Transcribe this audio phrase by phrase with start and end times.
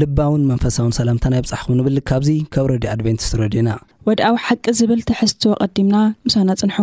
[0.00, 3.70] ልባውን መንፈሳውን ሰላምታናይ ብፃሕኹም ንብል ካብዙ ከብ ረድዩ ኣድቨንቲስ ረድዩና
[4.08, 6.76] ወድኣዊ ሓቂ ዝብል ትሕዝትዎ ቐዲምና ምሳና ፅንሑ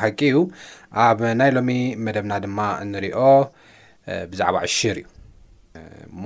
[0.00, 0.38] ሓቂ እዩ
[1.06, 1.70] ኣብ ናይ ሎሚ
[2.06, 3.18] መደብና ድማ እንሪኦ
[4.30, 5.06] ብዛዕባ ዕሺር እዩ
[6.12, 6.24] እሞ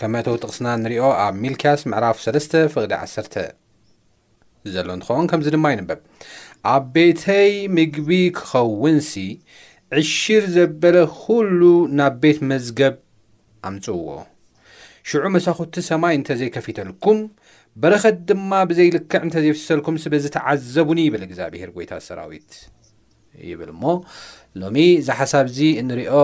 [0.00, 3.34] ከመተው ጥቕስና ንሪኦ ኣብ ሚልኪያስ ምዕላፍ 3ስተ ፍቕዲ 10ተ
[4.74, 6.00] ዘሎ እንትኸውን ከምዚ ድማ ይንበብ
[6.74, 9.12] ኣብ ቤተይ ምግቢ ክኸውንሲ
[10.00, 11.60] ዕሺር ዘበለ ኩሉ
[12.00, 12.94] ናብ ቤት መዝገብ
[13.70, 14.06] ኣምፅዎ
[15.10, 17.18] ሽዑ መሳኽቲ ሰማይ እንተዘይከፊተልኩም
[17.82, 22.50] በረኸት ድማ ብዘይልክዕ እንተዘይፍሰልኩም ስበዚ ተዓዘቡኒ ይብል እግዚኣብሄር ጎይታት ሰራዊት
[23.50, 23.92] ይብል ሞ
[24.62, 26.14] ሎሚ እዛ ሓሳብ እዚ እንሪኦ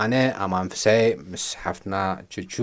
[0.00, 1.94] ኣነ ኣማንፈሳይ ምስ ሓፍትና
[2.32, 2.54] ችቹ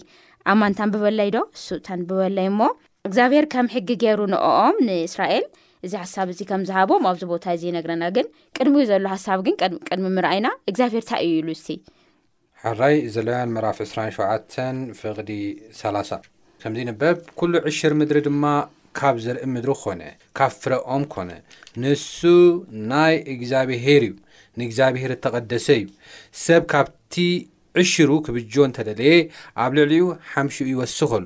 [0.53, 1.37] ኣማንታን ብበላይ ዶ
[1.67, 2.61] ሱእታን ብበላይ እሞ
[3.07, 5.45] እግዚኣብሄር ከም ሕጊ ገይሩ ንኦም ንእስራኤል
[5.85, 8.27] እዚ ሓሳብ እዚ ከምዝሃቦም ኣብዚ ቦታ እዚ ይነግረና ግን
[8.57, 9.55] ቅድሚዩ ዘሎ ሓሳብ ግን
[9.89, 11.61] ቅድሚ ምርኣይና እግዚኣብሄርታ እዩ ኢሉ ውስ
[12.63, 14.65] ሓራይ ዘለውያን መራፍ 2ሸ
[15.01, 15.31] ፍቕዲ
[15.81, 16.23] 3ላ0
[16.63, 18.43] ከምዚ ንበብ ኩሉ ዕሽር ምድሪ ድማ
[18.99, 20.01] ካብ ዘርኢ ምድሪ ኮነ
[20.37, 21.29] ካብ ፍረኦም ኮነ
[21.83, 22.07] ንሱ
[22.91, 24.15] ናይ እግዚኣብሄር እዩ
[24.59, 25.87] ንእግዚኣብሄር ተቐደሰ እዩ
[26.45, 27.15] ሰብ ካብቲ
[27.81, 29.17] ዕሽሩ ክብጆ እንተደለየ
[29.65, 31.25] ኣብ ልዕልዩ ሓምሹኡ ይወስከሉ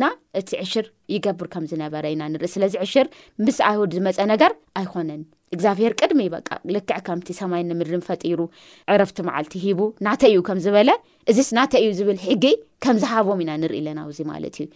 [0.00, 0.04] ና
[0.40, 3.06] እቲ ዕሽር ይገብር ከም ዝነበረ ኢና ንርኢ ስለዚ ዕሽር
[3.46, 5.20] ምስ ኣወድ ዝመፀ ነገር ኣይኮነን
[5.54, 8.40] እግዚኣብሄር ቅድሚ ይበቃ ልክዕ ከምቲ ሰማይ ንምድርን ፈጢሩ
[8.92, 10.90] ዕረፍቲ መዓልቲ ሂቡ ናተ እዩ ከም ዝበለ
[11.32, 12.44] እዚ ናተ እዩ ዝብል ሕጊ
[12.84, 14.66] ከም ዝሃቦም ኢና ንርኢ ኣለናውዚ ማለት እዩ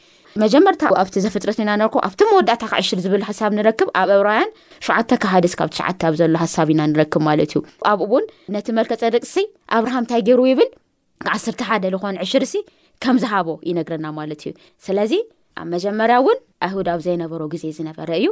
[0.45, 4.53] መጀመርታ ኣብቲ ዘፈጥረት ናርኩ ኣብቲ መወዳእታ ዕሽር ዝብል ሓሳብ ንረክብ ኣብ ኣብራውያን
[4.91, 7.59] 7ተ ካብሓደስ ብ ሽዓ ኣብ ዘሎ ሓሳብ ኢና ንረክብ ማለት እዩ
[7.93, 8.27] ኣብኡ ውን
[8.57, 9.37] ነቲ መልከፀደቅሲ
[9.79, 10.71] ኣብርሃም እንታይ ገይሩ ይብል
[11.37, 12.57] 1ስተ ሓደ ዝኮን ዕሽር እሲ
[13.05, 14.53] ከም ዝሃቦ ይነግረና ማለት እዩ
[14.87, 15.13] ስለዚ
[15.61, 18.29] ኣብ መጀመርያ እውን ኣይሁድ ኣብ ዘይነበሮ ግዜ ዝነበረ እዩ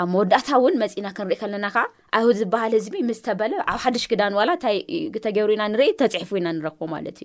[0.00, 1.82] ኣብ መወዳእታ እውን መፂና ክንሪኢ ከለና ከዓ
[2.16, 3.40] ኣይሁድ ዝበሃል ህዝቢ ምስተበ
[3.72, 7.22] ኣብ ሓሽ ክዳን ዋላተገሩና ንርኢተፅሒፉ ኢና ንረክቦማለእዩ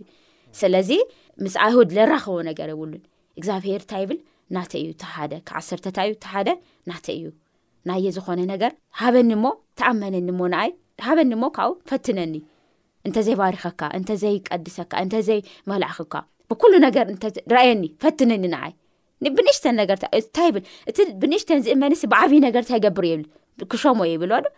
[0.61, 0.89] ስለዚ
[1.43, 2.93] ምስ ኣይሁድ ዘራኸቦ ነገር የብሉ
[3.41, 4.19] እግኣብሔርታ ይብል
[4.55, 4.87] ና እዩ
[6.03, 6.49] ዓእዩሓደ
[6.89, 7.25] ና እዩ
[7.89, 8.71] ናየ ዝኾነ ነገር
[9.01, 9.47] ሃበኒ ሞ
[9.79, 10.71] ተኣመነኒ ሞ ንኣይ
[11.05, 12.35] ሃበኒ ሞ ካብኡ ፈትነኒ
[13.07, 16.13] እንተዘይባሪኸካ እንተዘይቀድሰካ እንተዘይመላዕክካ
[16.53, 17.05] ብኩሉ ነገር
[17.49, 18.71] እረኣየኒ ፈትንኒ ንዓይ
[19.37, 23.23] ብንሽተ ንታይብልእብንእሽተ ዝእመን ብዓብዪ ነገርንታ ገብር የብል
[23.71, 24.49] ክሾሞየ ይብልዋ ዶ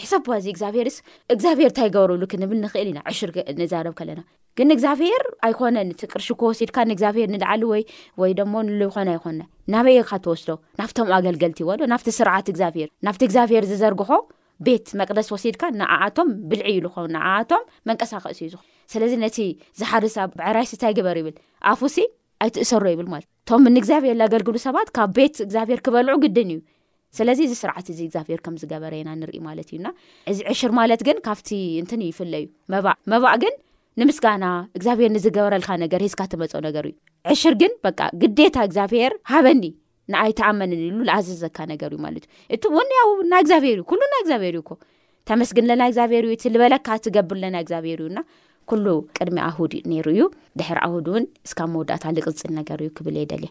[0.00, 0.96] ሒሰብ ዋዚ እግዚኣብሄርስ
[1.34, 3.30] እግዚኣብሄር እንታይ ገብርብሉ ክንብል ንኽእል ኢና ዕሽር
[3.60, 4.20] ንዛረብ ከለና
[4.58, 9.38] ግን እግዚኣብሄር ኣይኮነ እቲ ቅርሽኮ ወሲድካ ንእግዚኣብሄር ንልዓሊ ወወይ ሞ ንይኮነ ኣይኮን
[9.74, 10.50] ናበይካ ተወስዶ
[10.80, 14.10] ናብቶምኡ ኣገልገልቲ ዎ ዶ ናብቲ ስርዓት እግዚብሄር ናብቲ እግዚኣብሄር ዝዘርግኾ
[14.68, 18.62] ቤት መቅደስ ወሲድካ ንኣኣቶም ብልዒ ኢሉኾውን ንኣኣቶም መንቀሳኽሲ እዩዝኹ
[18.92, 19.38] ስለዚ ነቲ
[19.80, 21.34] ዝሓርሳብ ብዕራይስታ ይግበር ይብል
[21.72, 21.96] ኣፉሲ
[22.44, 26.60] ኣይትእሰሮ ይብል ማቶም ንእግዚብሔር ዘገልግሉ ሰባት ካብ ቤት እግዚብሄር ክበልዑ ግድን እዩ
[27.18, 31.48] ስለዚ እዚ ስርዓት እዚ ግብሄር ከምዝገበረናንርኢማለትእዩዚሽር ማለት ግ ካብቲ
[32.08, 33.54] እይፍዩመባእ ግን
[34.00, 34.44] ንምስጋና
[34.84, 37.60] ግብር ዝገበረልመርሽርግ
[38.38, 39.64] ግታ እግዚብሄር ሃበኒ
[40.12, 42.18] ንኣይ ተኣመን ሉ ኣዘዘካ ነገርእዩማ እዩ
[42.54, 44.70] እቲ ውያው ና እግዚብሄር እዩ ሉና ግዚብሄር እዩ ኮ
[45.28, 48.18] ተመስግን ለና እግብሄርዩ ዝበለካ ትገብርለና እግዚብሄር እዩና
[48.84, 50.22] ሉ ቅድሚ ኣሁድ ነይሩ እዩ
[50.58, 53.44] ድሕሪ ኣሁድ እውን እስብ መወዳእታ ልቕልፅን ነገር እዩ ክብል የደል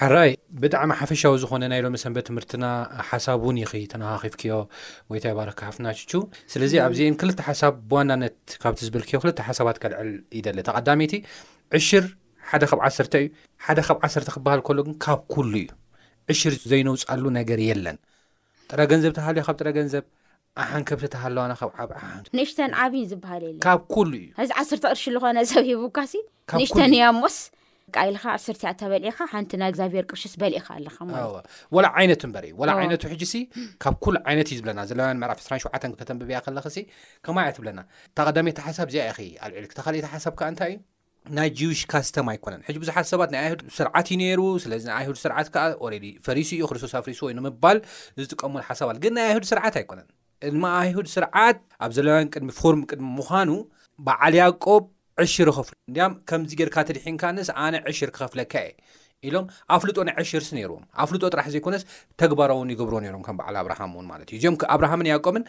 [0.00, 0.30] ሓራይ
[0.62, 2.64] ብጣዕሚ ሓፈሻዊ ዝኮነ ናይሎም ሰንበት ትምህርትና
[3.08, 4.54] ሓሳብ እውን ይተነኻኺፍ ክዮ
[5.10, 6.10] ወይ ታይ ባርካሓፍናቹ
[6.52, 11.14] ስለዚ ኣብዚአን ክልተ ሓሳብ ዋናነት ካብቲ ዝብልክዮ ክልተ ሓሳባት ክልዕል ይደሊ ተቐዳሚይቲ
[11.78, 12.04] ዕሽር
[12.50, 13.28] ሓደ ካብ ዓተ እዩ
[13.66, 15.66] ሓደ ካብ ዓሰርተ ክበሃል ሎ ግን ካብ ኩሉ እዩ
[16.32, 17.98] ዕሽር ዘይነውፃሉ ነገር የለን
[18.70, 20.04] ጥረ ገንዘብ ተባሃልዩ ካብ ጥረ ገንዘብ
[20.62, 21.90] ኣሓንከብተሃለዋና ብ ዓብ
[22.36, 23.80] ንእሽተ ዓብን ዝበሃል ካብ
[24.10, 25.98] ሉ እዩእዚ 1ስተ ቅርሺ ዝኮነ ሰብሂቡካ
[26.60, 26.70] ንእሽ
[27.02, 27.36] ያሞስ
[27.96, 32.52] ቃይልካ ሰቲበሊካ ንቲ ና እግብሄር ቅርሺስ በሊእኻ ኣለላ ይነት በዩ
[32.84, 33.04] ይነቱ
[33.84, 33.94] ካብ
[34.32, 35.00] ይነት እዩ ዝለናዘለ
[35.46, 36.60] ፍ 2ሸ ተብቢያ ለ
[37.28, 37.80] ከማያ ብለና
[38.20, 39.06] ተቀሚ ሓሳ ዚ
[39.70, 40.78] ክተእ ሓሳታይእዩ
[41.36, 45.46] ናይ ዊሽ ካስተማ ኣይኮነ ብዙሓት ሰባት ይ ስርዓት ዩ ሩ ስለኣ ስርዓት
[46.26, 47.78] ፈሪ ዩ ክስቶስ ፍሪሱወምል
[48.22, 50.00] ዝጥቀሙ ሓሳ ግ ናይ ኣይ ስርዓት ኣይነ
[50.48, 53.50] እድማ ኣይሁድ ስርዓት ኣብ ዘለዋን ቅድሚ ፎርም ቅድሚ ምዃኑ
[54.06, 54.82] በዓል ያቆብ
[55.24, 58.72] ዕሽር ኸፍሉ እዲያም ከምዚ ጌርካ ትዲሒንካንስ ኣነ ዕሽር ክኸፍለካ የ
[59.28, 61.82] ኢሎም ኣፍልጦ ናይ ዕሽር ሲ ነይርዎም ኣፍልጦ ጥራሕ ዘይኮነስ
[62.22, 65.44] ተግባሮውን ይገብርዎ ነይሮም ከም በዓል ኣብርሃም እውን ማለት እዩ እዚኦም ኣብርሃምን ያቆብን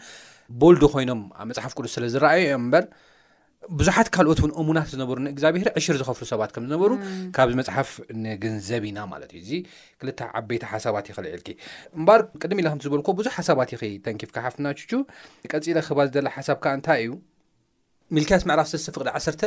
[0.62, 2.84] ቦልዲ ኮይኖም ብ መፅሓፍ ቅዱስ ስለ ዝረአዩ እዮም እምበር
[3.80, 6.90] ብዙሓት ካልኦት እውን እሙናት ዝነበሩ ንእግዚኣብሄር ዕሽር ዝኸፍሉ ሰባት ከም ዝነበሩ
[7.36, 7.90] ካብዚ መፅሓፍ
[8.24, 9.50] ንግንዘብ ኢና ማለት እዩ እዚ
[10.00, 11.48] ክልተ ዓበይታ ሓሳባት ይክልዕልኪ
[11.98, 14.90] እምባር ቅድሚ ኢላ ከምት ዝበልዎ ብዙሕ ሓሳባት ይኸተንኪፍካ ሓፍናችቹ
[15.52, 17.10] ቀፂለ ክባ ዝደላ ሓሳብካ እንታይ እዩ
[18.16, 19.42] ሚልክያት መዕራፍ ስተፍቅዲ 1ሰርተ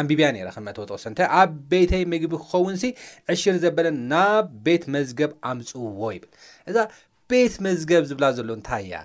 [0.00, 2.90] ኣንቢብያ ነ ክመተወጥቕሰን ዓበተይ ምግቢ ክኸውን ሲ
[3.34, 6.30] ዕሽር ዘበለ ናብ ቤት መዝገብ ኣምፅውዎ ይብል
[6.72, 6.76] እዛ
[7.32, 8.98] ቤት መዝገብ ዝብላ ዘሎ እንታይ ያ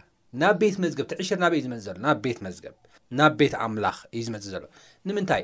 [0.43, 2.73] ናብ ቤት መዝገብ እቲ ዕሽር ናበእዩ ዝመፅ ዘሎ ናብ ቤት መዝገብ
[3.19, 4.63] ናብ ቤት ኣምላኽ እዩ ዝመፅእ ዘሎ
[5.07, 5.43] ንምንታይ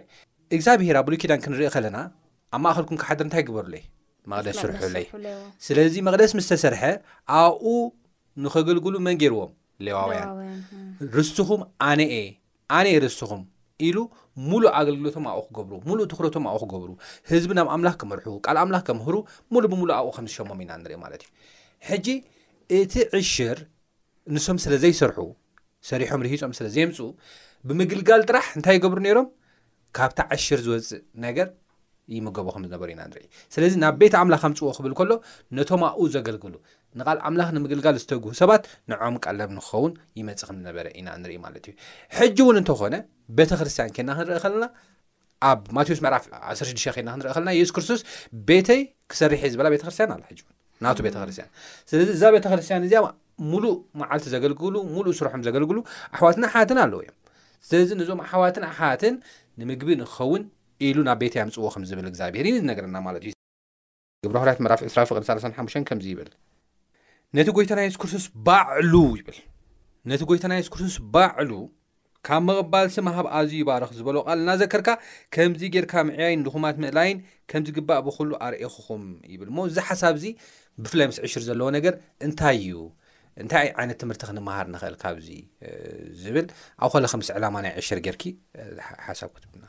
[0.55, 1.97] እግዚኣ ብሄር ኣ ብሉኪዳን ክንርኢ ከለና
[2.55, 3.83] ኣብ ማእኸልኩም ክሓደር እንታይ ግበሩለይ
[4.31, 5.05] መቅደስ ርሑለይ
[5.65, 6.81] ስለዚ መቅደስ ምስ ተሰርሐ
[7.41, 7.63] ኣብኡ
[8.45, 9.51] ንኸገልግሉ መን ገርዎም
[9.85, 10.29] ሌዋውያን
[11.17, 12.13] ርስኹም ኣነአ
[12.77, 13.41] ኣነአ ርስኹም
[13.87, 13.97] ኢሉ
[14.49, 16.89] ሙሉእ ኣገልግሎቶም ኣብኡ ክገብ ሙሉእ ትኩረቶም ኣኡ ክገብሩ
[17.31, 19.15] ህዝቢ ናብ ኣምላኽ ከመርሑ ካል ኣምላኽ ከምህሩ
[19.53, 21.31] ሙሉእ ብሙሉእ ኣብኡ ከም ዝሸሞም ኢና ንርኢ ማለት እዩ
[21.89, 22.07] ሕጂ
[22.79, 23.57] እቲ ዕሽር
[24.35, 25.17] ንሶም ስለዘይስርሑ
[25.89, 26.97] ሰሪሖም ርሂፆም ስለዘየምፁ
[27.69, 29.25] ብምግልጋል ጥራሕ እንታይ ገብሩ ነሮም
[29.97, 31.47] ካብቲ ዓሽር ዝወፅእ ነገር
[32.13, 33.25] ይምገቦ ከምዝነበሩ ኢና ንርኢ
[33.55, 35.11] ስለዚ ናብ ቤት ኣምላክምፅዎ ክብል ከሎ
[35.57, 36.53] ነቶማኣኡ ዘገልግሉ
[36.99, 41.73] ንቓል ኣምላኽ ንምግልጋል ዝተግህ ሰባት ንዖም ቀለም ንክኸውን ይመፅእ ከምዝነበረ ኢና ንርኢ ማለት እዩ
[42.17, 42.95] ሕጂ እውን እንተኾነ
[43.39, 44.65] ቤተክርስትያን ከና ክንርኢ ከለና
[45.51, 48.01] ኣብ ማቴዎስ 16ናክሱ ክርስቶስ
[48.49, 48.81] ቤተይ
[49.13, 50.41] ክሰርሐ ዝበላ ቤተክርስያን ኣ
[50.85, 51.49] ና ቤተክርስያን
[51.91, 52.95] ስለዚ እዛ ቤተክርስትያን እዚ
[53.51, 54.75] ሙሉእ መዓልቲ ዘገልግሉ
[55.05, 55.77] ሉእ ስርሖም ዘገልግሉ
[56.15, 57.09] ኣሕዋትና ሓትን ኣለውእ
[57.67, 59.15] ስለዚ እዞም ኣሕዋትን ኣሓያትን
[59.59, 60.43] ንምግቢ ንክኸውን
[60.87, 63.33] ኢሉ ናብ ቤትያ ምፅዎ ከም ዝብል እግዚኣብሄር እዩዩ ነገርና ማለት እዩ
[64.25, 66.29] ግብርሁርያት መራፍ ስራፍቐን ሳላ ሓሙሽተን ከምዚ ይብል
[67.37, 69.37] ነቲ ጎይታ ናይስክርሱስ ባዕሉ ይብል
[70.11, 71.51] ነቲ ጎይታ ናይስክርሱስ ባዕሉ
[72.27, 74.89] ካብ መቕባል ስምሃብ ኣዝዩ ይባርኽ ዝበሎ ቃል ና ዘከርካ
[75.35, 77.17] ከምዚ ጌርካ ምዕያይን ድኹማት ምእላይን
[77.51, 79.03] ከምዚግባእ ብኩሉ ኣርእኹኹም
[79.33, 80.25] ይብል እሞ እዚ ሓሳብ እዚ
[80.83, 81.93] ብፍላይ ምስ ዕሽር ዘለዎ ነገር
[82.27, 82.75] እንታይ እዩ
[83.41, 85.27] እንታይ ዓይነት ትምህርቲ ክንምሃር ንኽእል ካብዚ
[86.21, 86.47] ዝብል
[86.83, 88.23] ኣብ ኮልኪ ምስ ዕላማ ናይ ዕሽር ጌርኪ
[89.05, 89.63] ሓሳብ ክትብና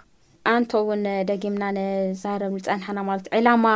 [0.52, 3.66] ኣንቶ እውን ደጊምና ንዛረም ዝፃንሓና ማለት ዕላማ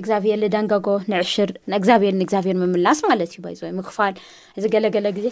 [0.00, 4.14] እግዚኣብሔር ንዳንጋጎ ንዕሽር ንእግዚኣብሔር ንእግዚኣብሔር ምምላስ ማለት እዩ ይ ምክፋል
[4.64, 5.28] ዝገለገለ ግዜ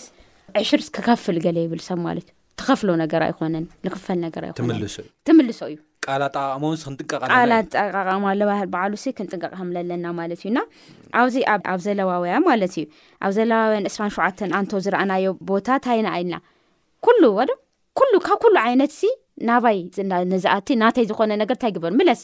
[0.62, 5.78] ዕሽር ክከፍል ገለ ይብል ሰብ ማለት እዩ ተኸፍሎ ነገር ኣይኮነን ንኽፈል ነገር ይትሶትምልሶ እዩ
[6.36, 7.70] ጣማክንጥማ
[8.72, 10.58] በዓሉ ክንጥንቀቅ ምለለና ማለት እዩና
[11.20, 11.36] ኣብዚ
[11.72, 12.84] ኣብ ዘለዋውያ ማለት እዩ
[13.24, 16.36] ኣብ ዘለዋውያን ዕ ሸዓተ ኣንቶ ዝረኣናዮ ቦታ ታይና አኢልና
[17.06, 17.50] ኩሉ ወዶ
[18.12, 19.02] ሉ ካብ ኩሉ ዓይነት ሲ
[19.50, 19.76] ናባይ
[20.32, 22.20] ነዝኣቲ ናተይ ዝኮነ ነገር እታይ ግበር ምለስ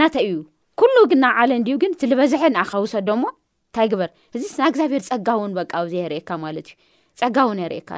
[0.00, 0.38] ናተይ እዩ
[0.80, 1.50] ኩሉ ግ ናብ ዓለ
[1.82, 7.90] ግን ልበዝሐ ንኣኸውሰዶሞ ንታይ ግበር እዚና እግዚኣብሔር ፀጋውን በቃ የርካ ማእዩፀጋውን የርእካ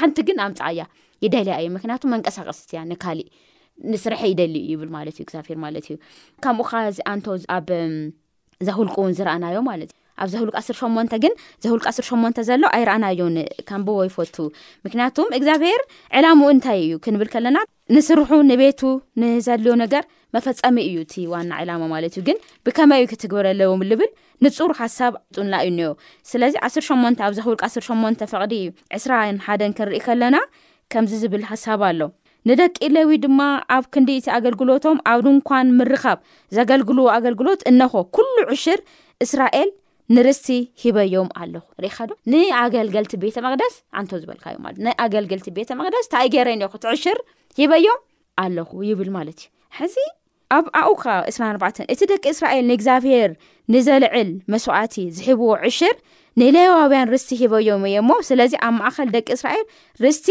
[0.00, 0.80] ሓንቲ ግን ኣምፃዓያ
[1.26, 3.28] ይደልያ እዩምክንያቱ መንቀሳቀስቲያ ንካሊእ
[3.92, 7.28] ንስርሐ ይደሊብልማትእዩግብሔርማእዩምኡ ዚ ኣንኣ
[8.68, 11.32] ዘውልቁ እውን ዝረኣናዮ ማለት ዩ ኣብ ዘሁልቅ ዓስር ሸሞንተ ግን
[11.64, 13.20] ዘልቅ ዓስር ሸሞንተ ዘሎ ኣይረኣናዮ
[13.68, 14.36] ከምቢወይፈቱ
[14.86, 15.80] ምክንያቱም እግዚኣብሄር
[16.18, 17.58] ዕላሙ እንታይ እዩ ክንብል ከለና
[17.94, 18.82] ንስርሑ ንቤቱ
[19.22, 20.04] ንዘድልዮ ነገር
[20.36, 24.10] መፈፀሚ እዩ እቲ ዋና ዕላማ ማለት ዩ ግን ብከመይዩ ክትግብረለዎልብል
[24.46, 25.98] ንፁር ሓሳብ ጡላ እዩ እ
[26.32, 28.54] ስለዚ ዓስሸሞን ኣብ ዚ ል ስ ሸሞን ቅዲ
[28.96, 29.12] 2ስራ
[29.48, 30.36] ሓደን ክንሪኢ ከለና
[30.92, 32.00] ከምዚ ዝብል ሓሳብ ኣሎ
[32.48, 33.40] ንደቂ ለዊ ድማ
[33.76, 36.18] ኣብ ክንዲእቲ ኣገልግሎቶም ኣብ ንኳን ምርኻብ
[36.56, 38.80] ዘገልግልዎ ኣገልግሎት እነኾ ኩሉ ዕሽር
[39.24, 39.68] እስራኤል
[40.14, 40.48] ንርስቲ
[40.82, 43.74] ሂበዮም ኣለኹ ሪኢካዶ ንኣገልገልቲ ቤተ መቅደስ
[44.04, 47.18] ንቶ ዝበልካዩንኣገልግልቲ ቤተ መቅደስ እንታይ ገረኒክእቲ ዕሽር
[47.60, 48.02] ሂበዮም
[48.42, 49.48] ኣለኹ ይብል ማለት እዩ
[49.78, 49.96] ሕዚ
[50.56, 50.90] ኣብ ኣኡ
[51.62, 53.30] 2ኣ እቲ ደቂ እስራኤል ንእግዚኣብሄር
[53.74, 55.96] ንዘልዕል መስዋእቲ ዝሂብዎ ዕሽር
[56.40, 59.64] ንለዋውያን ርስቲ ሂበዮም እዮምሞ ስለዚ ኣብ ማእከል ደቂ እስራኤል
[60.04, 60.26] ርስቲ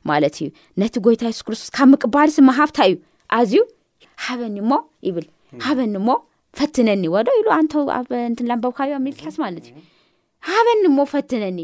[0.10, 0.48] ማለት እዩ
[0.82, 2.96] ነቲ ጎይታ ሱስ ክርስቶስ ካብ ምቅባል ሲ መሃብታ እዩ
[3.40, 3.62] ኣዝዩ
[4.26, 4.76] ሃበኒ ሞ
[5.08, 5.26] ይብል
[5.66, 6.16] ሃበኒ ሞ
[6.60, 9.76] ፈትነኒ ወደ ኢሉ ኣን ኣብንትላምበብካብዮ ሚልክስ ማለት እዩ
[10.52, 11.60] ሃበኒ ሞ ፈትነኒ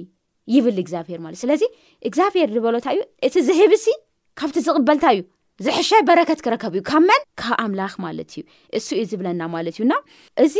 [0.54, 1.64] ይብል እግዚኣብሄር ማለት ስለዚ
[2.10, 3.88] እግዚኣብሄር ዝበሎታ እዩ እቲ ዝህብ ሲ
[4.40, 5.22] ካብቲ ዝቕበልታ እዩ
[5.66, 8.44] ዝሕሸ በረከት ክረከብ እዩ ካብ መን ካብ ኣምላኽ ማለት እዩ
[8.78, 9.94] እሱ ዩ ዝብለና ማለት እዩና
[10.46, 10.56] እዚ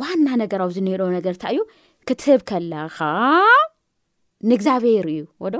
[0.00, 1.60] ዋና ነገራዊ ዝነሮ ነገርንታ እዩ
[2.08, 2.98] ክትህብ ከለኻ
[4.50, 5.54] ንእግዚኣብሄር እዩ ወዶ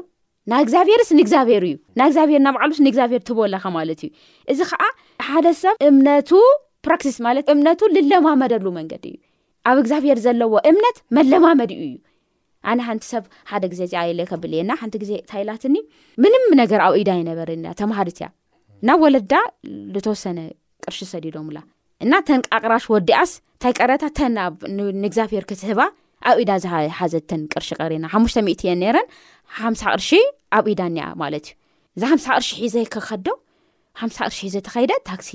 [0.50, 4.10] ናይ እግዚኣብሄርስ ንእግዚኣብሄር እዩ ናይ እግዚኣብሄር ናባዕሉስ ንእግዚብሄር እትህቦለኻ ማለት እዩ
[4.52, 4.82] እዚ ከዓ
[5.30, 6.30] ሓደ ሰብ እምነቱ
[6.86, 9.18] ፕራክሲስ ማለት እምነቱ ልለማመደሉ መንገዲ እዩ
[9.70, 11.94] ኣብ እግዚኣብሄር ዘለዎ እምነት መለማመድ ኡ እዩ
[12.70, 15.76] ኣነ ሓንቲ ሰብ ሓደ ግዜ እዚኣ ኢለ ከብል እየና ሓንቲ ግዜ ታይላትኒ
[16.22, 18.26] ምንም ነገር ኣብ ኢዳ ይነበርኒ ተምሃርት እያ
[18.88, 19.32] ናብ ወለዳ
[19.94, 20.38] ዝተወሰነ
[20.84, 21.58] ቅርሺ ሰዲዶምላ
[22.04, 25.80] እና ተን ቃቅራሽ ወዲኣስ እንታይ ቀረታ ተንእግዛብሔር ክትህባ
[26.30, 29.08] ኣብ ኢዳ ዝሓዘተን ቅርሺ ቀሪና ሓሙሽተ ሚት እየ ነረን
[29.60, 30.08] ሓምሳ ቅርሺ
[30.58, 33.28] ኣብ ኢዳንኣ ማለት እዩ እዚ ሓምሳ ቅርሺ ሒዘይ ክኸዶ
[34.00, 35.30] ሓምሳ ቅርሺ ሒ ዘተኸይደ ታክሲ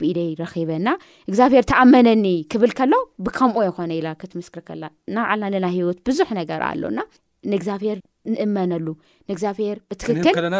[0.00, 0.88] ብኢደይ ረኪበና
[1.30, 2.92] እግዚኣብሔር ተኣመነኒ ክብል ከሎ
[3.24, 7.00] ብከምኡ ይኮነ ኢላ ክትምስክር ከላ እና ባዓልና ናይ ሂወት ብዙሕ ነገር ኣሎና
[7.52, 7.98] ንእግዚኣብሔር
[8.32, 8.86] ንእመነሉ
[9.28, 10.56] ንእግዚኣብሔር ብትክክልለ ኣይለና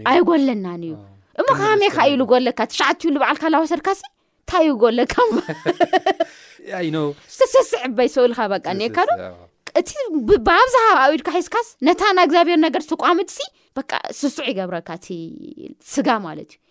[0.00, 0.94] እዩኣይጎለናን እዩ
[1.42, 4.00] እምካሜካ እዩሉጎለካ ትሸዓትዩ ዝበዓልካ ላወሰድካሲ
[4.42, 5.14] እንታይ ዩጎለካ
[7.36, 9.12] ዝተሰስዕ በይሰኡልካ ኒካ ዶ
[9.80, 9.90] እቲ
[10.46, 13.38] ብኣብዛሃብ ኣብድካ ሒዝካስ ነታ ና እግዚኣብሔር ነገር ተቋምድሲ
[13.76, 13.80] በ
[14.20, 15.08] ስሱዕ ይገብረካ እቲ
[15.92, 16.61] ስጋ ማለት እዩ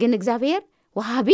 [0.00, 0.62] ግን እግዚኣብሄር
[0.98, 1.30] ዋሃቢ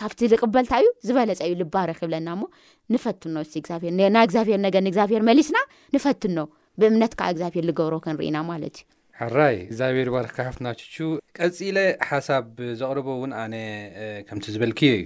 [0.00, 2.44] ካብቲ ዝቕበልታይ እዩ ዝበለፀ እዩ ልባረክ ይብለና ሞ
[2.92, 5.58] ንፈትኖ እግዚኣብሔር ና እግዚኣብሔር ነገ ንእግዚኣብሔር መሊስና
[5.96, 6.38] ንፈትኖ
[6.80, 8.86] ብእምነት ከዓ እግዚኣብሄር ዝገብሮ ከንርኢና ማለት እዩ
[9.20, 10.78] ሓራይ እግዚኣብሄር ባርክ ካሃፍናቹ
[11.38, 11.76] ቀፂለ
[12.10, 12.46] ሓሳብ
[12.80, 13.54] ዘቕርቦ እውን ኣነ
[14.28, 15.00] ከምቲ ዝበልክ እዩ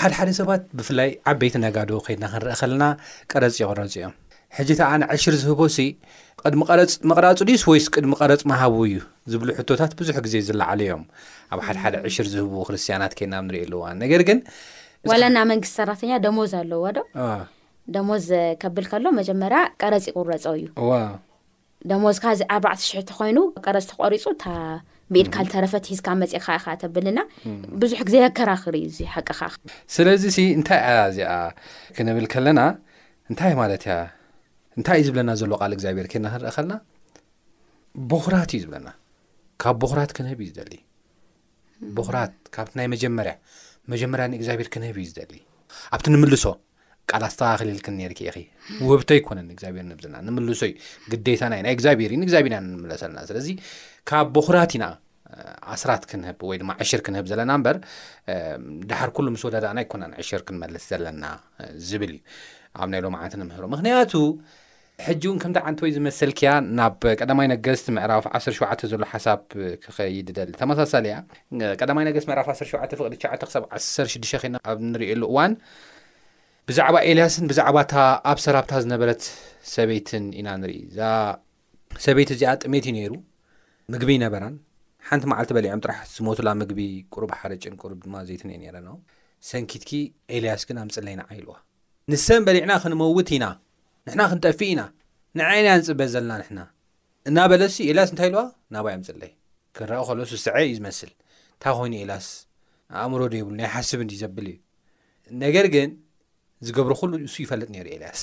[0.00, 2.84] ሓድሓደ ሰባት ብፍላይ ዓበይቲ ነጋዶ ከድና ክንርአ ከለና
[3.32, 4.14] ቀረፂ ይቕረፂ እዮም
[4.56, 5.84] ሕጂ ታ ነዕሽር ዝህቦ ሲ
[6.42, 8.98] ቅድሚ ቐረፅ መቕራፅ ዱስ ወይስ ቅድሚ ቀረፅ መሃቡ እዩ
[9.32, 11.02] ዝብሉ ሕቶታት ብዙሕ ግዜ ዝለዓለ እዮም
[11.54, 14.38] ኣብ ሓደ ሓደ ዕሽር ዝህቡ ክርስትያናት ከና ብ ንሪእኣልዋ ነገር ግን
[15.10, 17.00] ዋላ ና መንግስቲ ሰራተኛ ደሞዝ ኣለውዎ ዶ
[17.94, 18.26] ደሞዝ
[18.62, 20.92] ከብል ከሎ መጀመርያ ቀረፂ ይቁረፀው እዩዋ
[21.90, 24.54] ደሞዝካ እዚ ኣርባዕተ ሽሕተ ኮይኑ ቀረፂ ተቆሪፁ እ
[25.14, 27.18] ብኢድካልተረፈት ሒዝካ መፅ ካካ ተብልና
[27.82, 29.40] ብዙሕ ግዜ ኣከራክሪ ዩ እዚ ሓቀኻ
[29.94, 30.24] ስለዚ
[30.58, 31.30] እንታይ ኣ እዚኣ
[31.98, 32.60] ክንብል ከለና
[33.32, 33.94] እንታይ ማለት ያ
[34.78, 36.74] እንታይ እዩ ዝብለና ዘሎ ቃል እግዚኣብሄር ኬና ክንርኢ ከልና
[38.10, 38.90] ብሁራት እዩ ዝብለና
[39.64, 40.74] ካብ ብራት ክንህብ እዩ
[41.98, 43.34] ቦሁራት ካብቲ ናይ መጀመርያ
[43.92, 45.34] መጀመርያ ንእግዚኣብሔር ክንህብ እዩ ዝደሊ
[45.96, 46.44] ኣብቲ ንምልሶ
[47.10, 48.36] ቃል ኣስተኻኸሊል ክንኔርክይኸ
[48.86, 50.74] ውህብቶ ኣይኮነ ንእግዚኣብሔር ክንህብ ዘለና ንምልሶ እዩ
[51.12, 53.48] ግዴታና ናይ እግዚኣብሄርእዩ ንእግዚኣብርና ንመለስ ለና ስለዚ
[54.10, 54.86] ካብ ቦሁራት ኢና
[55.74, 57.76] ኣስራት ክንህብ ወይ ድማ ዕሽር ክንህብ ዘለና እምበር
[58.90, 61.24] ድሓር ኩሉ ምስ ወዳዳእና ይኮነን ዕሽር ክንመልስ ዘለና
[61.88, 62.18] ዝብል እዩ
[62.82, 64.14] ኣብ ናይሎም ዓነት ንምህሮ ምክንያቱ
[65.06, 69.40] ሕጂ እውን ከምታ ዓንቲ ወይ ዝመሰል ክያ ናብ ቀዳማይ ነገስቲ ምዕራፍ 17ተ ዘሎ ሓሳብ
[69.82, 71.16] ክኸይድ ደሊ ተመሳሳለ እያ
[71.80, 72.60] ቀዳማይ ነገስ ምዕራፍ 1ሸ
[73.00, 75.52] ፍቅሊ ሸ ክሳብ 16ዱሽተ ይና ኣብ ንሪእሉ እዋን
[76.70, 77.94] ብዛዕባ ኤልያስን ብዛዕባ እታ
[78.30, 79.22] ኣብ ሰራብታ ዝነበረት
[79.74, 81.00] ሰበይትን ኢና ንርኢ እዛ
[82.06, 83.14] ሰበይቲ እዚኣ ጥሜት እዩ ነይሩ
[83.92, 84.56] ምግቢ ይነበራን
[85.10, 86.80] ሓንቲ መዓልቲ በሊዖም ጥራሕ ዝሞቱ ናብ ምግቢ
[87.14, 88.90] ቁሩብ ሓረጭን ቁሩብ ድማ ዘይትን እየ ነረና
[89.52, 89.90] ሰንኪትኪ
[90.36, 91.54] ኤልያስ ግን ኣብ ምፅለይና ዓይልዋ
[92.12, 93.46] ንስም በሊዕና ክንመውት ኢና
[94.08, 94.80] ንሕና ክንጠፊ ኢና
[95.38, 96.60] ንዓይና ንፅበት ዘለና ንሕና
[97.28, 98.42] እና በለሲ ኤልያስ እንታይ ኢለዋ
[98.74, 99.32] ናባይ ምፅለይ
[99.76, 101.10] ክረአ ከሎሱስዐይ እዩ ዝመስል
[101.56, 102.28] እንታይ ኮይኑ ኤላያስ
[103.00, 104.56] ኣእምሮ ዶ የብሉ ናይ ሓስብ ንዲ ዘብል እዩ
[105.44, 105.90] ነገር ግን
[106.66, 108.22] ዝገብሩ ኩሉ ንሱ ይፈለጥ ነይሩ ኤልያስ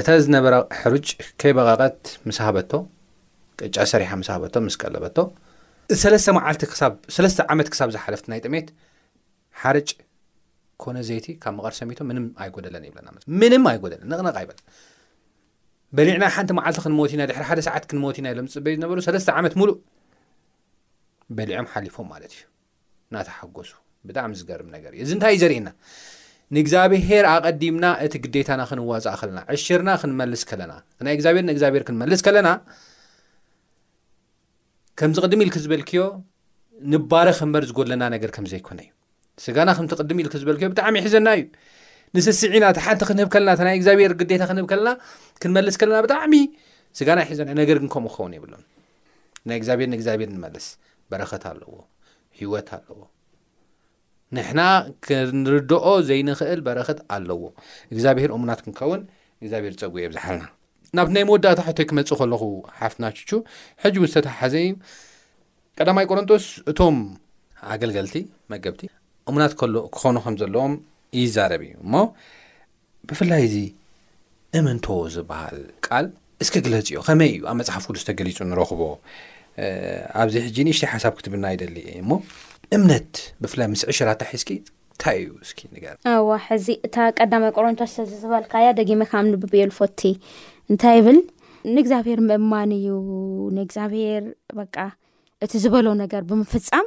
[0.00, 1.08] እታ ዝነበረ ሕሩጭ
[1.42, 2.72] ከይ በቓቐት ምስ ሃበቶ
[3.60, 5.18] ቅጫ ሰሪሓ ምስ ሃበቶ ምስ ቀለበቶ
[6.04, 6.62] ሰለስተ መዓልቲ
[7.16, 8.68] ሰለስተ ዓመት ክሳብ ዝሓለፍቲ ናይ ጥሜት
[9.62, 9.88] ሓርጭ
[10.82, 13.08] ኮነ ዘይቲ ካብ መቐር ሰሚቶ ምን ኣይጎደለን ይብለና
[13.40, 14.58] ምንም ኣይጎደለን ንቕነቃ ይበለ
[15.96, 19.52] በሊዕና ሓንቲ መዓልቲ ክንሞት ና ድሪ ሓደ ሰዓት ክንሞት ና ኢሎም ዝፅበይ ዝነበሩ ሰለስተ ዓመት
[19.60, 19.76] ሙሉእ
[21.36, 22.42] በሊዖም ሓሊፎም ማለት እዩ
[23.14, 23.70] ናተሓጎሱ
[24.08, 25.68] ብጣዕሚ ዝገርም ነገር እዩ እዚ እንታይእዩ ዘርእና
[26.54, 30.72] ንእግዚኣብሄር ኣቐዲምና እቲ ግዴታና ክንዋፅእ ከለና ዕሽርና ክንመልስ ለና
[31.06, 32.48] ናይ ግኣብሔር ንእግኣብሄር ክንመልስ ከለና
[35.00, 36.02] ከምዚ ቅድሚ ኢል ክ ዝበልክዮ
[36.92, 38.90] ንባረክምበር ዝጎለና ነገር ከምዘይኮነ እዩ
[39.42, 41.44] ስጋና ከም ትቅድም ኢል ዝበልክዮ ብጣዕሚ ይሒዘና እዩ
[42.16, 44.88] ንስስዒና እቲ ሓንቲ ክንህብ ከለና እናይ እግዚኣብሄር ግዴታ ክንህብ ከለና
[45.42, 46.34] ክንመልስ ከለና ብጣዕሚ
[46.98, 48.62] ስጋና ይሒዘና እዩ ነገር ግን ከምኡ ክኸውን ይብሉን
[49.48, 50.66] ናይ እግዚኣብሔር ንእግዚኣብሄር ንመልስ
[51.12, 51.72] በረክት ኣለዎ
[52.40, 52.98] ሂወት ኣለዎ
[54.36, 54.60] ንሕና
[55.06, 57.40] ክንርድኦ ዘይንኽእል በረክት ኣለዎ
[57.94, 59.02] እግዚኣብሄር እሙናት ክንከውን
[59.42, 60.44] እግዚኣብሄር ፀጉ የብዝሓልና
[60.96, 62.42] ናብቲ ናይ መወዳእታ ሕቶይ ክመፅእ ከለኹ
[62.80, 63.30] ሓፍትናችቹ
[63.84, 64.74] ሕጂ ዝተታሓሓዘ እዩ
[65.80, 66.96] ቀዳማይ ቆሮንጦስ እቶም
[67.74, 68.16] ኣገልገልቲ
[68.52, 68.80] መገብቲ
[69.28, 70.72] እሙናት ሎክኾኑ ከም ዘለዎም
[71.20, 71.94] ይዛረብ እዩ እሞ
[73.08, 73.56] ብፍላይ እዚ
[74.58, 76.06] እምንቶ ዝበሃል ቃል
[76.44, 78.82] እስኪ ግለፂዮ ከመይ እዩ ኣብ መፅሓፍ ቅዱስ ተገሊፁ ንረኽቦ
[80.22, 82.12] ኣብዚ ሕጂ ንእሽተይ ሓሳብ ክትብና ይደሊ እየ እሞ
[82.76, 84.50] እምነት ብፍላይ ምስ ዕሽራታሒዝኪ
[84.94, 90.00] እንታይ እዩ እስ ነገር አዋ ሕዚ እታ ቀዳማይ ቆረንቶ ስዚ ዝበልካያ ደጊመካም ንብቢሉ ፎቲ
[90.72, 91.18] እንታይ ይብል
[91.74, 92.88] ንእግዚኣብሔር ምእማን እዩ
[93.58, 94.24] ንእግዚኣብሔር
[94.58, 94.66] በ
[95.44, 96.86] እቲ ዝበሎ ነገር ብምፍፃም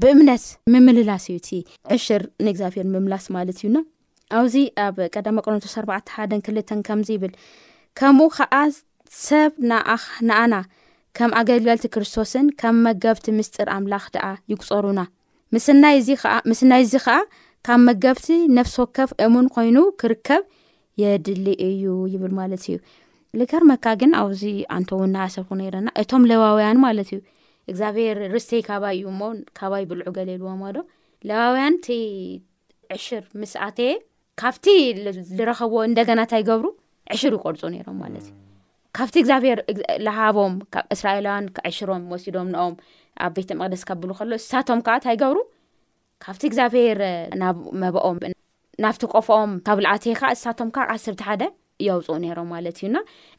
[0.00, 1.48] ብእምነት ምምልላስ እዩ እቲ
[1.94, 3.76] ዕሽር ንእግዚኣብሔር ምምላስ ማለት እዩና
[4.38, 4.54] ኣብዚ
[4.86, 7.32] ኣብ ቀደመ ቆኖቶ ኣርባዕተ ሓደን ክልተን ከምዚ ይብል
[7.98, 8.54] ከምኡ ከዓ
[9.26, 9.52] ሰብ
[10.28, 10.54] ንኣና
[11.18, 15.00] ከም ኣገልገልቲ ክርስቶስን ከም መገብቲ ምስጢር ኣምላኽ ደኣ ይግፀሩና
[15.54, 15.66] ምስ
[16.06, 16.10] ዚ
[16.50, 17.16] ምስናይ እዚ ከዓ
[17.66, 18.26] ካብ መገብቲ
[18.58, 20.42] ነፍሲ ወከፍ እሙን ኮይኑ ክርከብ
[21.02, 22.76] የድሊ እዩ ይብል ማለት እዩ
[23.38, 24.42] ልከርመካ ግን ኣብዚ
[24.76, 27.20] ኣንቶ ው ናኣሰብኩ ነረና እቶም ለዋውያን ማለት እዩ
[27.70, 30.82] እግዚኣብሔር ርስተይ ካባይ እዩ ሞ ካባይ ብልዑ ገሌልዎማ ዶ
[31.28, 31.86] ለባውያንቲ
[32.96, 33.90] ዕሽር ምስኣተየ
[34.40, 34.66] ካብቲ
[35.38, 36.66] ዝረኸብዎ እንደገና እታይ ገብሩ
[37.14, 38.32] ዕሽር ይቆርፁ ነይሮም ማለት እዩ
[38.96, 39.58] ካብቲ እግዚኣብሔር
[40.06, 42.74] ላሃቦም ካብ እስራኤላውያን ዕሽሮም ወሲዶም ንኦም
[43.26, 45.38] ኣብ ቤተ መቅደስ ከብሉ ከሎ ስሳቶም ከዓ እንታይገብሩ
[46.24, 47.00] ካብቲ እግዚኣብሔር
[47.42, 48.16] ናብ መበኦም
[48.84, 51.42] ናብቲ ቆፍኦም ካብ ልኣት ከዓ ስሳቶም ከዓ ዓስርተ ሓደ
[51.86, 52.98] የውፅኡ ነይሮም ማለት እዩና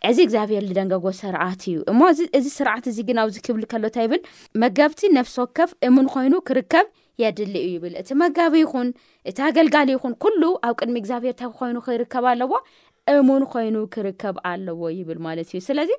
[0.10, 2.02] እዚ እግዚኣብሄር ዝደንገጎ ስርዓት እዩ እሞ
[2.39, 4.21] እዚ ስርዓት እዚ ግን ኣብዚ ክብል ከሎ ንታ ይብል
[4.63, 6.88] መጋብቲ ነፍሲ ወከፍ እሙን ኮይኑ ክርከብ
[7.21, 8.89] የድሊ እዩ ይብል እቲ መጋቢ ይኹን
[9.30, 12.54] እቲ ኣገልጋሊ ይኹን ኩሉ ኣብ ቅድሚ እግዚኣብሄር ኮይኑ ክይርከብ ኣለዎ
[13.15, 15.89] እሙን ኮይኑ ክርከብ ኣለዎ ይብል ማለት እዩ ስለዚ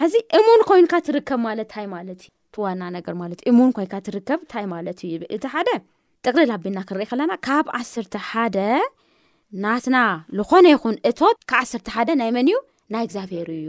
[0.00, 5.08] ሕዚ እሙን ኮይኑካ ትርከብ ማለት ንታይ ማለት እዩዋና ነገር ማለት ዩእሙን ኮይካ ትርከብ ታይማለት ዩ
[5.14, 5.68] ይብልእቲ ሓደ
[6.26, 8.56] ጥቅልል ኣቢና ክሪኢ ከለና ካብ ዓስርተ ሓደ
[9.62, 9.96] ናትና
[10.38, 12.58] ዝኾነ ይኹን እቶት ካ ዓስርተ ሓደ ናይ መን እዩ
[12.94, 13.68] ናይ እግዚኣብሔር እዩ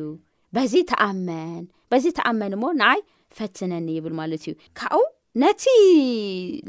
[0.56, 3.00] በዚ ተኣመን በዚ ተኣመን እሞ ንኣይ
[3.38, 4.94] ፈትነኒ ይብል ማለት እዩ ካኡ
[5.44, 5.64] ነቲ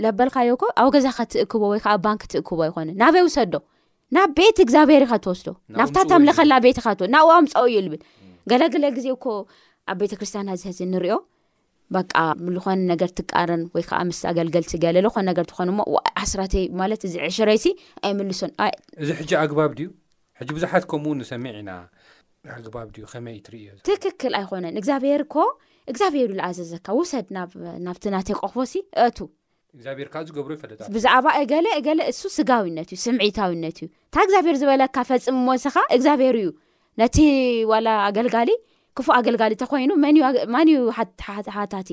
[0.03, 3.55] ለበልካዮ ኮ ኣብ ገዛ ከትእክቦ ወይ ከዓ ባንኪ ትእክቦ ኣይኮንን ናበይ ውሰዶ
[4.16, 5.48] ናብ ቤት እግዚኣብሔር ከትወስዶ
[5.79, 8.01] ናብታተምለኸላ ቤት ከትወ ናብ እዋምፀ እዩ ልብል
[8.53, 9.27] ገለገለ ግዜ እኮ
[9.92, 11.16] ኣብ ቤተ ክርስትያ ዝህዚ ንሪኦ
[11.96, 12.12] በቃ
[12.57, 15.83] ዝኾነ ነገር ትቃረን ወይከዓ ምስ ኣገልገልቲ ገለ ዝኾን ነገር ትኾኑ ሞ
[16.22, 17.64] ዓስራተይ ማለት እዚ ዕሽረይሲ
[18.09, 18.52] ኣይምልሶን
[19.02, 19.88] እዚ ሕ ኣግባብ ድዩ
[20.40, 21.72] ሕጂ ቡዙሓት ከምኡው ንሰሚዕ ኢና
[22.59, 25.44] ኣግባብ ዩ ከመይይ ትርዮ ትክክል ኣይኮነን እግዚኣብሔር ኮ
[25.92, 26.37] እግዚኣብሔር እዩ
[26.70, 27.26] ዝኣዘዘካ ውሰድ
[27.87, 28.74] ናብቲ ናተ ቀፎሲ
[29.07, 29.18] አቱ
[29.98, 35.38] ግርካ ዝገብሮ ይፈለ ብዛዕባ እገለ ገለ እሱ ስጋዊነት እዩ ስምዒታዊነት እዩ እንታ እግዚኣብሔር ዝበለካ ፈፅም
[35.46, 36.48] ሞንስኻ እግዚኣብሔር እዩ
[37.00, 37.16] ነቲ
[37.72, 38.50] ዋላ ኣገልጋሊ
[38.96, 39.90] ክፉእ ኣገልጋሊ እተ ኮይኑ
[40.55, 40.72] ማንዩ
[41.57, 41.90] ሓታቲ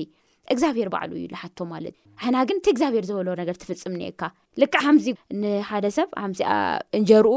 [0.52, 4.22] እግዚኣብሄር ባዕሉ እዩ ዝሓቶ ማለት እዩ ሕና ግን እቲ እግዚኣብሄር ዝበሎ ነገር ትፍፅም ኒኤካ
[4.60, 5.06] ልክ ሓምዚ
[5.42, 6.50] ንሓደ ሰብ ምዚኣ
[6.98, 7.28] እንጀርኡ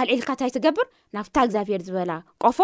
[0.00, 2.58] ኣልልካ ንታይገብርናብታግብር ዝበላቆፎ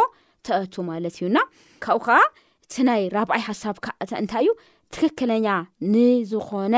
[0.46, 2.18] ተኣቱ ማለት እዩናካብኡ ከዓ
[2.64, 4.50] እቲ ናይ ራብኣይ ሓሳብካእንታይ እዩ
[4.94, 5.46] ትክክለኛ
[5.94, 6.74] ንዝኾነ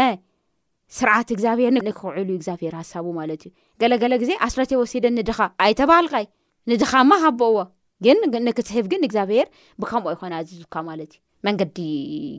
[0.98, 3.50] ስርዓት እግዚኣብሄር ንክውዕሉ እግዚኣብሄር ሃሳቡ ማለት እዩ
[3.82, 6.24] ገለገለ ግዜ ኣስረት ወሲደ ንድኻ ኣይተባሃልካይ
[6.72, 7.56] ንድኻማ ሃቦዎ
[8.04, 8.06] ግ
[8.48, 9.46] ንክትሕብ ግን እግዚኣብሄር
[9.82, 11.78] ብከምኦ ኣይኮነ ኣዝዝካ ማለት እዩ መንገዲ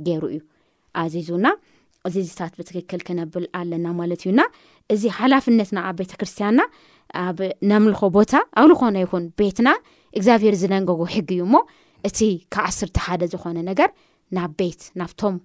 [0.08, 0.40] ገይሩ እዩ
[1.02, 1.48] ኣዚዙና
[2.08, 4.42] እዚዝታት ብትክክል ክነብል ኣለና ማለት እዩና
[4.94, 6.62] እዚ ሓላፍነትና ኣብ ቤተ ክርስትያንና
[7.26, 9.70] ኣብ ነምልኾ ቦታ ኣብልኾነ ይኹን ቤትና
[10.18, 11.56] እግዚኣብሄር ዝደንገጎ ሕጊ እዩ እሞ
[12.08, 12.20] እቲ
[12.54, 13.90] ካብ ዓስርተ ሓደ ዝኾነ ነገር
[14.38, 15.36] ናብ ቤት ናብቶም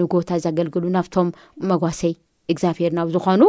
[0.00, 1.28] ንጎታ ዘገልግሉ ናብቶም
[1.70, 2.14] መጓሰይ
[2.52, 3.42] እግዚኣብሄር ናብ ዝኾኑ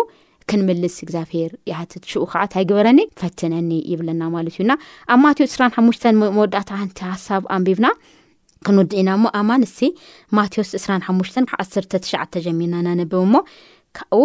[0.49, 1.51] ክንምልስ እግዚኣብሄር
[1.91, 4.71] ት ሽኡ ከዓ ንታይ ግበረኒ ፈትነኒ ይብለና ማለት እዩና
[5.13, 6.03] ኣብ ማትዮ እስራሓሙሽተ
[6.37, 7.89] መወዳእታ ንቲ ሃሳብ ኣንቢብና
[8.67, 9.79] ክንወድ ኢና ሞ ኣብ ማንስቲ
[10.37, 13.41] ማቴዎስ 2ራሓሙሽ 1ሰርተ ትሸዓተ ጀሚርና ናነብብ ሞ
[13.97, 14.19] ካብ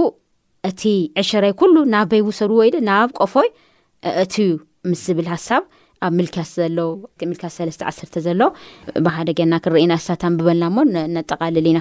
[0.69, 0.83] እቲ
[1.23, 3.49] ዕሸረይ ኩሉ ናብ በይቡሰሩ ወይ ደ ናብ ቆፎይ
[4.25, 4.49] እቲዩ
[4.91, 5.63] ምስ ዝብል ሃሳብ
[6.07, 6.79] ኣብ ሚልክያስ ዘሎ
[7.31, 8.41] ሚልክስ ሰለስተ ዓሰርተ ዘሎ
[9.05, 10.77] ብሓደ ገና ክንርእና ስታን ብበልናሞ
[11.17, 11.81] ነጠቓልል ኢና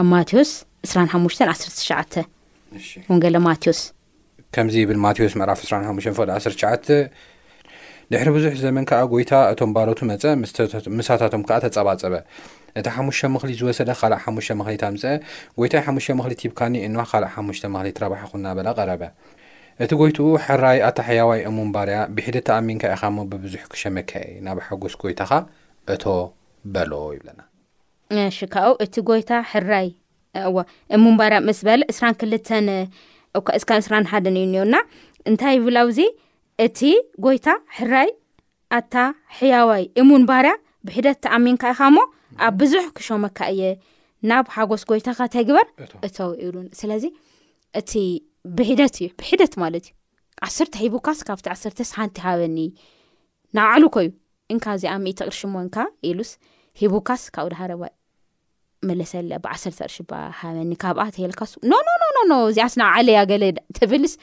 [0.00, 0.52] ኣብ ማቴዎስ
[0.90, 2.00] 2ራሓሙ 1ትሸዓ
[3.10, 3.80] ወንገለ ማቴዎስ
[4.54, 6.70] ከምዚ ብል ማቴዎስ መዕራፍ ራሓሙ 1ተሸዓ
[8.12, 10.22] ድሕሪ ብዙሕ ዘመን ከዓ ጎይታ እቶም ባሎቱ መፀ
[10.98, 12.14] ምሳታቶም ከዓ ተፀባፀበ
[12.78, 15.10] እቲ ሓሙሽተ መኽሊት ዝወሰደ ካልእ ሓሙሽተ መኽሊት ኣምስአ
[15.58, 19.02] ጎይታይ ሓሙሽተ መኽሊት ብካኒ እንዋ ካልእ ሓሙሽተ መክሊ ረብሓ ኩናበላ ቀረበ
[19.84, 25.30] እቲ ጎይትኡ ሕራይ ኣታሓያዋይ እሙንባርያ ብሒደ ተኣሚንካ ኢኻሞ ብብዙሕ ክሸመካአ ናብ ሓጎስ ጎይታኻ
[25.94, 26.04] እቶ
[26.74, 27.40] በሎ ይብለና
[28.26, 29.88] ኣሺካው እቲ ጎይታ ሕራይ
[30.96, 34.74] እሙንባርያ ምስ በል 2ስራ ክልተ እ ስ እስራ ሓደን እዩ እኒና
[35.30, 35.98] እንታይ ይብላውዙ
[36.64, 36.80] እቲ
[37.24, 38.10] ጎይታ ሕራይ
[38.78, 38.94] ኣታ
[39.38, 40.50] ሕያዋይ እሙን ባርያ
[40.86, 41.96] ብሕደት ተኣሚንካኢኻሞ
[42.46, 43.62] ኣብ ብዙሕ ክሸመካ እየ
[44.30, 45.66] ናብ ሃጎስ ጎይታካተይግበር
[46.06, 46.16] እቶ
[46.54, 47.04] ሉ ስለዚ
[47.80, 47.92] እቲ
[48.58, 49.96] ብደት ዩ ብሕደት ማለት እዩ
[50.46, 52.58] ዓሰርተ ሂቡካስ ካብቲ ዓሰርተስ ሓንቲ ሃበኒ
[53.58, 54.08] ናባዕሉ ኮዩ
[54.54, 55.54] እካ ዚኣ ሚእተ ቅርሽሞ
[56.10, 56.30] ኢሉስ
[56.82, 57.92] ሂቡካስ ካብኡደ ሃርባይ
[58.90, 60.12] መለሰለ ብ1ሰርተ ቅርሽባ
[60.56, 61.52] በኒ ካብኣ ተልካሱ
[62.30, 63.44] ኖ እዚኣስ ናብዓለያ ገለ
[63.78, 64.14] ትብልስ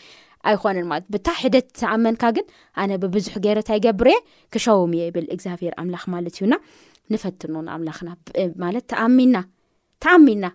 [0.49, 2.45] ኣይኮነን ማለት ብታ ሕደት ዝኣመንካ ግን
[2.82, 4.19] ኣነ ብብዙሕ ገረታይገብር እየ
[4.54, 6.54] ክሸውም እየ ብል እግዚኣብሄር ኣምላኽ ማለት እዩና
[7.13, 8.10] ንፈትኑንኣምላኽና
[8.63, 10.45] ማለት ተሚናተኣሚና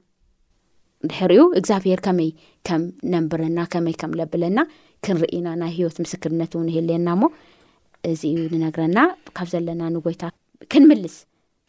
[1.11, 2.29] ድሕሪኡ እግዚኣብሄር ከመይ
[2.66, 4.59] ከም ነንብረና ከመይ ከም ለብለና
[5.07, 7.25] ክንርእና ናይ ሂወት ምስክርነት ው ይህልየና ሞ
[8.11, 8.99] እዚ ዩ ንነግረና
[9.37, 10.35] ካብ ዘለና ንጎይታት
[10.73, 11.16] ክንምልስ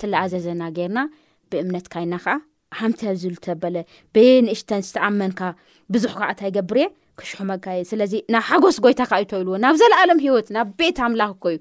[0.02, 1.00] ትለኣዘዘና ገርና
[1.52, 2.36] ብእምነት ካይና ከዓ
[2.80, 3.76] ሓምቲዝብልተበለ
[4.16, 5.40] ብንእሽተን ዝተኣመንካ
[5.94, 6.88] ብዙሕ ከዓ እንታ ይገብር እየ
[7.20, 11.46] ክሽሑመካ ስለዚ ናይ ሓጎስ ጎይታ ካዓ እዩተው ኢልዎ ናብ ዘለኣሎም ሂወት ናብ ቤት ኣምላኽ ኮ
[11.54, 11.58] እዩ